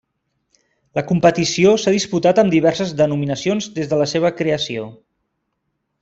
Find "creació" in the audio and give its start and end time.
4.43-4.87